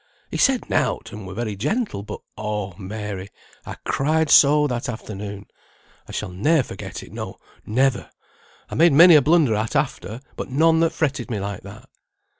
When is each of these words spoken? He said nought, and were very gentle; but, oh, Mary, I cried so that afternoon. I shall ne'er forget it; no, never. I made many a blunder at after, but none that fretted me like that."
He 0.31 0.37
said 0.37 0.67
nought, 0.67 1.11
and 1.11 1.27
were 1.27 1.35
very 1.35 1.55
gentle; 1.55 2.01
but, 2.01 2.21
oh, 2.35 2.73
Mary, 2.75 3.29
I 3.67 3.75
cried 3.85 4.31
so 4.31 4.65
that 4.65 4.89
afternoon. 4.89 5.45
I 6.07 6.11
shall 6.11 6.31
ne'er 6.31 6.63
forget 6.63 7.03
it; 7.03 7.11
no, 7.11 7.35
never. 7.67 8.09
I 8.71 8.73
made 8.73 8.93
many 8.93 9.13
a 9.13 9.21
blunder 9.21 9.53
at 9.53 9.75
after, 9.75 10.21
but 10.35 10.49
none 10.49 10.79
that 10.79 10.89
fretted 10.89 11.29
me 11.29 11.39
like 11.39 11.61
that." 11.61 11.87